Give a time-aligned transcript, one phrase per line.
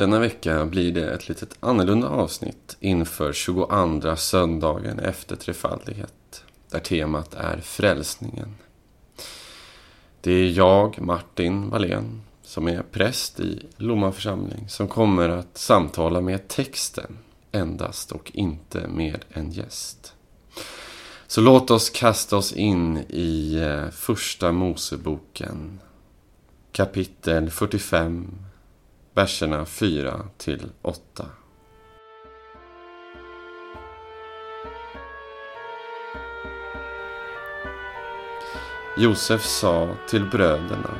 [0.00, 7.34] Denna vecka blir det ett litet annorlunda avsnitt inför 22 söndagen efter trefaldighet, där temat
[7.34, 8.54] är frälsningen.
[10.20, 16.20] Det är jag, Martin Wallén, som är präst i Lomma församling, som kommer att samtala
[16.20, 17.18] med texten
[17.52, 20.14] endast och inte med en gäst.
[21.26, 25.80] Så låt oss kasta oss in i eh, Första Moseboken,
[26.72, 28.49] kapitel 45,
[29.20, 31.26] verserna 4 till 8.
[38.96, 40.90] Josef sa till bröderna,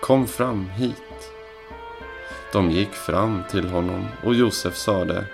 [0.00, 1.32] kom fram hit.
[2.52, 5.24] De gick fram till honom och Josef sade,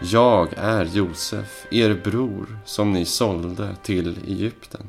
[0.00, 4.86] jag är Josef, er bror, som ni sålde till Egypten.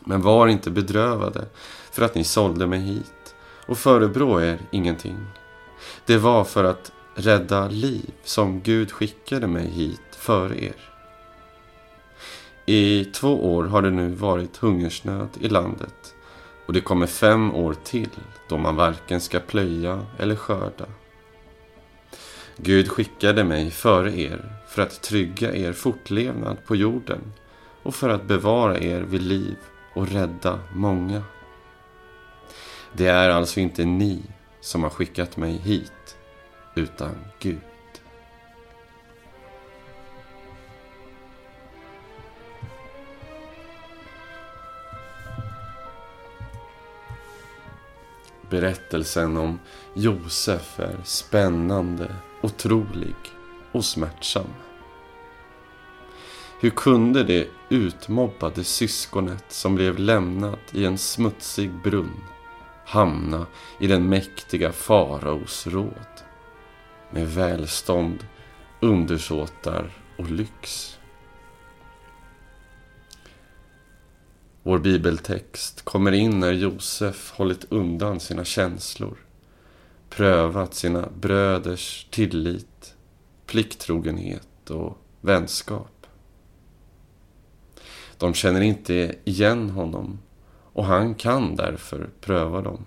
[0.00, 1.46] Men var inte bedrövade
[1.90, 3.19] för att ni sålde mig hit
[3.66, 5.26] och förebrå er ingenting.
[6.06, 10.76] Det var för att rädda liv som Gud skickade mig hit före er.
[12.66, 16.14] I två år har det nu varit hungersnöd i landet
[16.66, 18.10] och det kommer fem år till
[18.48, 20.86] då man varken ska plöja eller skörda.
[22.56, 27.32] Gud skickade mig före er för att trygga er fortlevnad på jorden
[27.82, 29.56] och för att bevara er vid liv
[29.94, 31.22] och rädda många.
[32.92, 34.22] Det är alltså inte ni
[34.60, 36.16] som har skickat mig hit,
[36.74, 37.58] utan Gud.
[48.50, 49.58] Berättelsen om
[49.94, 53.16] Josef är spännande, otrolig
[53.72, 54.54] och smärtsam.
[56.60, 62.20] Hur kunde det utmobbade syskonet som blev lämnat i en smutsig brunn
[62.90, 63.46] hamna
[63.80, 66.22] i den mäktiga faraos råd
[67.10, 68.26] med välstånd,
[68.80, 70.96] undersåtar och lyx?
[74.62, 79.16] Vår bibeltext kommer in när Josef hållit undan sina känslor,
[80.08, 82.94] prövat sina bröders tillit,
[83.46, 86.06] plikttrogenhet och vänskap.
[88.18, 90.18] De känner inte igen honom
[90.72, 92.84] och han kan därför pröva dem.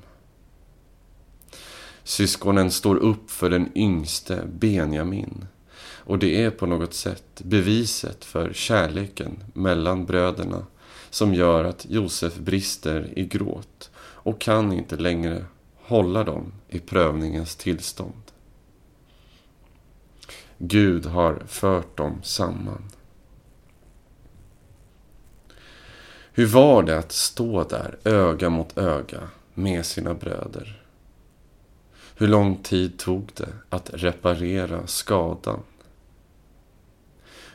[2.04, 5.46] Syskonen står upp för den yngste Benjamin
[6.06, 10.66] och det är på något sätt beviset för kärleken mellan bröderna
[11.10, 15.46] som gör att Josef brister i gråt och kan inte längre
[15.76, 18.24] hålla dem i prövningens tillstånd.
[20.58, 22.84] Gud har fört dem samman.
[26.36, 30.84] Hur var det att stå där öga mot öga med sina bröder?
[32.16, 35.60] Hur lång tid tog det att reparera skadan?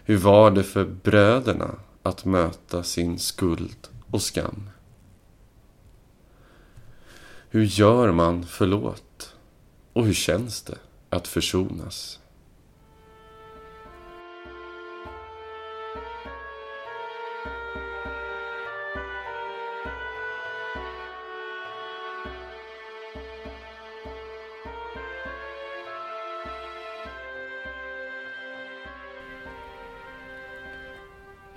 [0.04, 1.70] Hur var det för bröderna
[2.02, 4.70] att möta sin skuld och skam?
[7.50, 9.34] Hur gör man förlåt?
[9.92, 10.78] Och hur känns det
[11.10, 12.18] att försonas?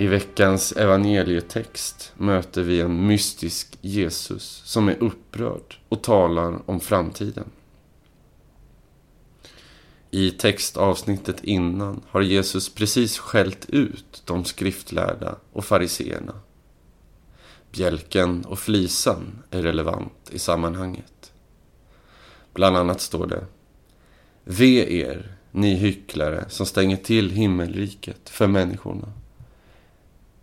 [0.02, 7.46] I veckans evangelietext möter vi en mystisk Jesus som är upprörd och talar om framtiden.
[10.12, 16.34] I textavsnittet innan har Jesus precis skällt ut de skriftlärda och fariseerna.
[17.72, 21.32] Bjälken och flisan är relevant i sammanhanget.
[22.54, 23.46] Bland annat står det
[24.44, 29.14] Ve er, ni hycklare som stänger till himmelriket för människorna.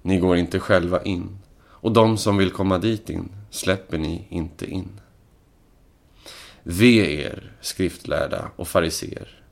[0.03, 1.38] Ni går inte själva in
[1.81, 5.00] och de som vill komma dit in släpper ni inte in.
[6.62, 9.43] Ve er, skriftlärda och fariser.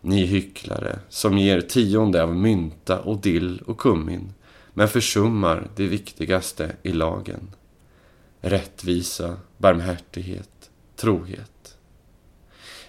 [0.00, 4.32] Ni hycklare som ger tionde av mynta och dill och kummin
[4.74, 7.50] men försummar det viktigaste i lagen.
[8.40, 11.76] Rättvisa, barmhärtighet, trohet.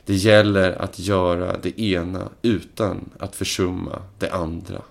[0.05, 4.81] Det gäller att göra det ena utan att försumma det andra.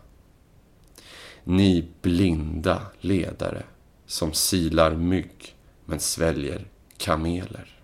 [1.44, 3.62] Ni blinda ledare
[4.06, 6.66] som silar mygg men sväljer
[6.96, 7.80] kameler.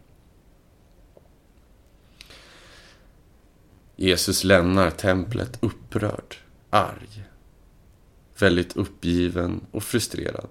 [3.96, 6.36] Jesus lämnar templet upprörd,
[6.70, 7.24] arg,
[8.38, 10.48] väldigt uppgiven och frustrerad.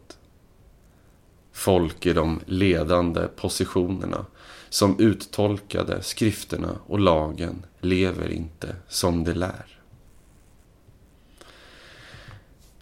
[1.51, 4.25] Folk i de ledande positionerna
[4.69, 9.79] som uttolkade skrifterna och lagen lever inte som de lär.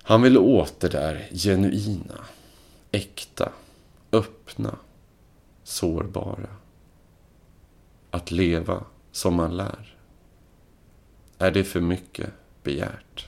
[0.06, 2.20] Han vill åt det där genuina,
[2.92, 3.52] äkta,
[4.12, 4.76] öppna,
[5.64, 6.50] sårbara.
[8.12, 9.98] Att leva som man lär.
[11.38, 12.30] Är det för mycket
[12.64, 13.28] begärt?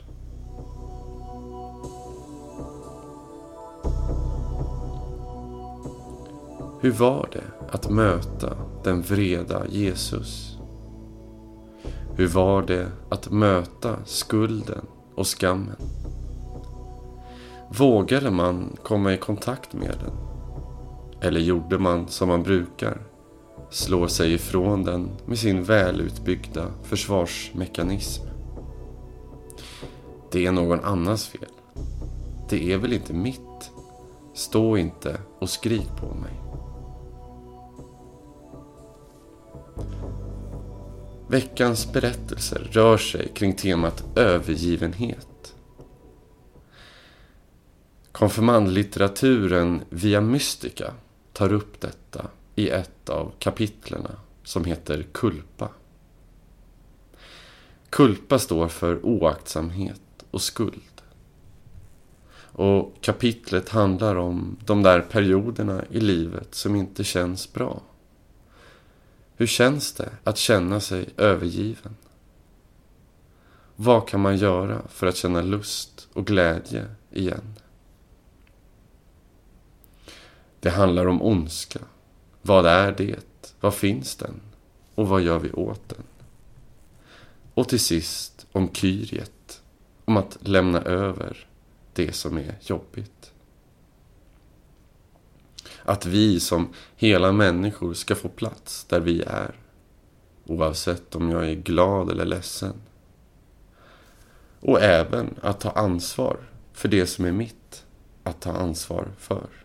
[6.81, 10.57] Hur var det att möta den vreda Jesus?
[12.16, 14.86] Hur var det att möta skulden
[15.16, 15.78] och skammen?
[17.77, 20.13] Vågade man komma i kontakt med den?
[21.22, 23.01] Eller gjorde man som man brukar?
[23.69, 28.24] Slår sig ifrån den med sin välutbyggda försvarsmekanism.
[30.31, 31.50] Det är någon annans fel.
[32.50, 33.72] Det är väl inte mitt?
[34.33, 36.42] Stå inte och skrik på mig.
[41.28, 45.55] Veckans berättelser rör sig kring temat övergivenhet.
[48.16, 50.94] Konfirmandlitteraturen via Mystica
[51.34, 54.12] tar upp detta i ett av kapitlerna
[54.44, 55.70] som heter Kulpa.
[57.90, 60.02] Kulpa står för oaktsamhet
[60.32, 61.02] och skuld.
[62.38, 67.82] Och kapitlet handlar om de där perioderna i livet som inte känns bra.
[69.36, 71.96] Hur känns det att känna sig övergiven?
[73.76, 77.56] Vad kan man göra för att känna lust och glädje igen?
[80.66, 81.80] Det handlar om ondska.
[82.42, 83.46] Vad är det?
[83.62, 84.42] Var finns den?
[84.96, 86.04] Och vad gör vi åt den?
[87.54, 89.62] Och till sist om Kyriet,
[90.06, 91.48] om att lämna över
[91.94, 93.32] det som är jobbigt.
[95.84, 99.56] Att vi som hela människor ska få plats där vi är.
[100.46, 102.82] Oavsett om jag är glad eller ledsen.
[104.60, 106.38] Och även att ta ansvar
[106.74, 107.86] för det som är mitt
[108.24, 109.65] att ta ansvar för.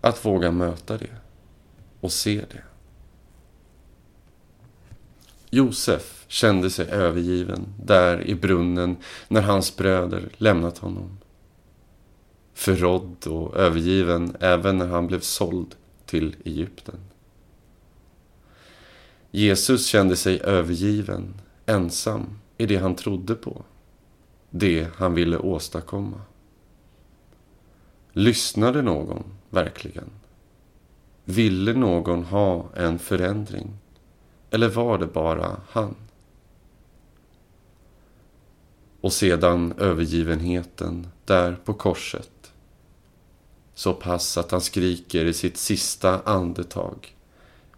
[0.00, 1.16] Att våga möta det
[2.00, 2.62] och se det.
[5.50, 8.96] Josef kände sig övergiven där i brunnen
[9.28, 11.18] när hans bröder lämnat honom
[12.60, 15.74] förrådd och övergiven även när han blev såld
[16.06, 17.00] till Egypten.
[19.30, 21.34] Jesus kände sig övergiven,
[21.66, 23.64] ensam i det han trodde på,
[24.50, 26.20] det han ville åstadkomma.
[28.12, 30.10] Lyssnade någon verkligen?
[31.24, 33.70] Ville någon ha en förändring?
[34.50, 35.94] Eller var det bara han?
[39.00, 42.52] Och sedan övergivenheten där på korset
[43.74, 47.14] så pass att han skriker i sitt sista andetag.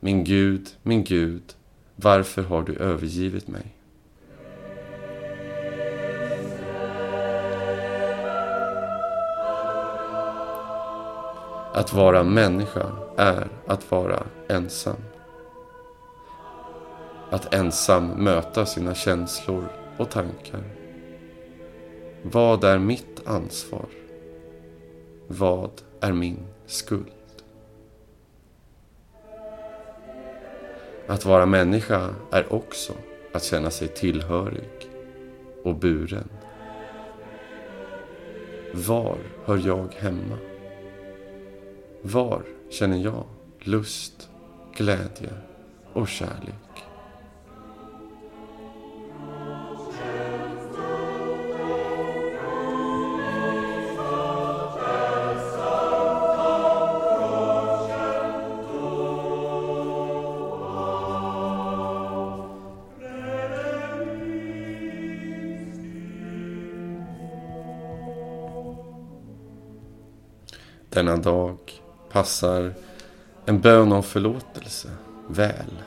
[0.00, 1.42] Min Gud, min Gud,
[1.96, 3.74] varför har du övergivit mig?
[11.74, 14.96] Att vara människa är att vara ensam.
[17.30, 19.64] Att ensam möta sina känslor
[19.98, 20.62] och tankar.
[22.22, 23.86] Vad är mitt ansvar?
[25.28, 25.70] Vad
[26.00, 27.12] är min skuld?
[31.06, 32.92] Att vara människa är också
[33.32, 34.90] att känna sig tillhörig
[35.64, 36.28] och buren.
[38.74, 40.51] Var hör jag hemma?
[42.02, 43.24] Var känner jag
[43.60, 44.28] lust,
[44.76, 45.32] glädje
[45.92, 46.72] och kärlek?
[70.94, 71.58] denna dag
[72.12, 72.74] passar
[73.46, 74.88] en bön om förlåtelse
[75.28, 75.82] väl.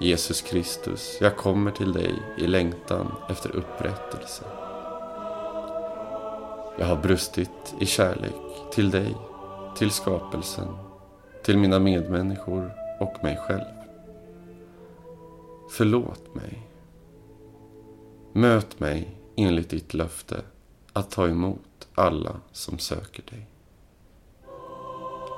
[0.00, 4.44] Jesus Kristus, jag kommer till dig i längtan efter upprättelse.
[6.78, 8.34] Jag har brustit i kärlek
[8.72, 9.16] till dig,
[9.76, 10.68] till skapelsen,
[11.42, 13.78] till mina medmänniskor och mig själv.
[15.70, 16.68] Förlåt mig.
[18.32, 20.40] Möt mig enligt ditt löfte
[20.92, 23.46] att ta emot alla som söker dig.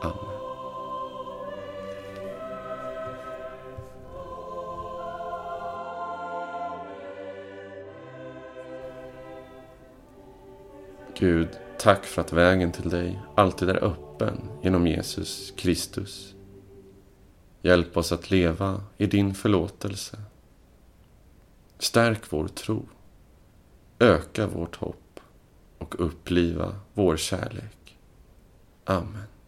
[0.02, 0.40] Amen.
[11.18, 11.48] Gud,
[11.82, 16.34] Tack för att vägen till dig alltid är öppen genom Jesus Kristus.
[17.62, 20.18] Hjälp oss att leva i din förlåtelse.
[21.78, 22.88] Stärk vår tro.
[23.98, 25.20] Öka vårt hopp
[25.78, 27.98] och uppliva vår kärlek.
[28.84, 29.39] Amen.